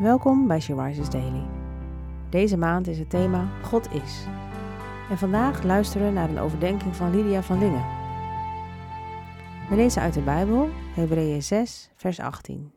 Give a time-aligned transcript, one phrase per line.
[0.00, 1.46] Welkom bij She Rises Daily.
[2.30, 4.24] Deze maand is het thema God is.
[5.10, 7.84] En vandaag luisteren we naar een overdenking van Lydia van Lingen.
[9.68, 12.72] We lezen uit de Bijbel, Hebreeën 6, vers 18.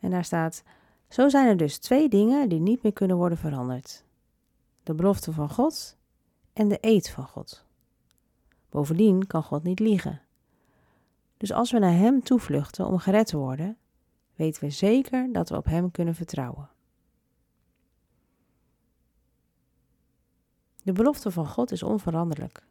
[0.00, 0.62] En daar staat:
[1.08, 4.04] Zo zijn er dus twee dingen die niet meer kunnen worden veranderd:
[4.82, 5.96] de belofte van God
[6.52, 7.64] en de eed van God.
[8.70, 10.20] Bovendien kan God niet liegen.
[11.36, 13.76] Dus als we naar Hem toevluchten om gered te worden,
[14.42, 16.70] weten we zeker dat we op Hem kunnen vertrouwen.
[20.82, 22.66] De belofte van God is onveranderlijk.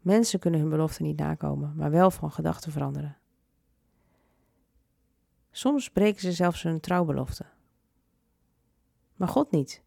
[0.00, 3.16] Mensen kunnen hun belofte niet nakomen, maar wel van gedachten veranderen.
[5.50, 7.46] Soms breken ze zelfs hun trouwbelofte.
[9.14, 9.82] Maar God niet.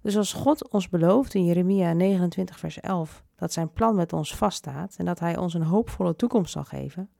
[0.00, 4.36] Dus als God ons belooft in Jeremia 29, vers 11 dat zijn plan met ons
[4.36, 7.10] vaststaat en dat Hij ons een hoopvolle toekomst zal geven,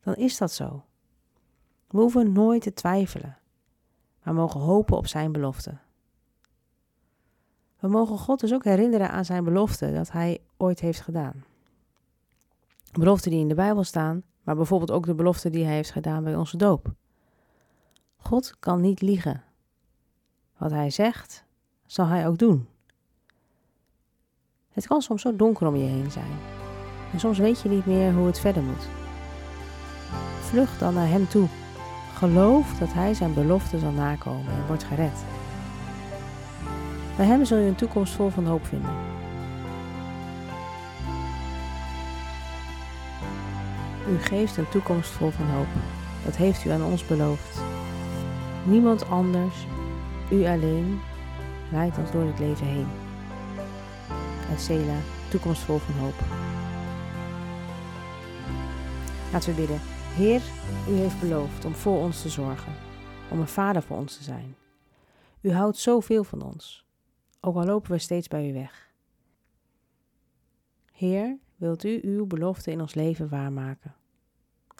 [0.00, 0.87] dan is dat zo.
[1.88, 3.38] We hoeven nooit te twijfelen,
[4.22, 5.78] maar mogen hopen op Zijn belofte.
[7.78, 11.44] We mogen God dus ook herinneren aan Zijn belofte dat Hij ooit heeft gedaan.
[12.92, 16.24] Beloften die in de Bijbel staan, maar bijvoorbeeld ook de belofte die Hij heeft gedaan
[16.24, 16.92] bij onze doop.
[18.16, 19.42] God kan niet liegen.
[20.56, 21.44] Wat Hij zegt,
[21.86, 22.68] zal Hij ook doen.
[24.68, 26.38] Het kan soms zo donker om je heen zijn.
[27.12, 28.88] En soms weet je niet meer hoe het verder moet.
[30.40, 31.48] Vlucht dan naar Hem toe.
[32.18, 35.24] Geloof dat Hij zijn belofte zal nakomen en wordt gered.
[37.16, 38.90] Bij Hem zul je een toekomst vol van hoop vinden.
[44.10, 45.66] U geeft een toekomst vol van hoop.
[46.24, 47.60] Dat heeft u aan ons beloofd.
[48.64, 49.66] Niemand anders,
[50.30, 51.00] u alleen,
[51.70, 52.88] leidt ons door het leven heen.
[54.50, 54.96] Uit Sela,
[55.28, 56.14] toekomst vol van hoop.
[59.32, 59.97] Laten we bidden.
[60.16, 60.42] Heer,
[60.88, 62.72] u heeft beloofd om voor ons te zorgen,
[63.30, 64.56] om een vader voor ons te zijn.
[65.40, 66.86] U houdt zoveel van ons,
[67.40, 68.90] ook al lopen we steeds bij u weg.
[70.92, 73.94] Heer, wilt u uw belofte in ons leven waarmaken?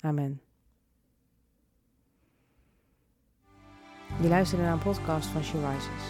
[0.00, 0.41] Amen.
[4.20, 6.04] Je luistert naar een podcast van She Rises.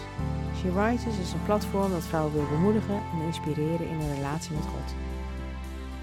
[0.59, 4.65] She Rises is een platform dat vrouwen wil bemoedigen en inspireren in een relatie met
[4.65, 4.93] God.